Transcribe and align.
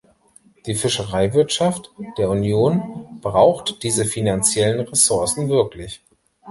Die 0.65 0.73
Fischereiwirtschaft 0.73 1.91
der 2.17 2.31
Union 2.31 3.19
braucht 3.21 3.83
diese 3.83 4.03
finanziellen 4.03 4.79
Ressourcen 4.79 5.47
wirklich. 5.47 6.01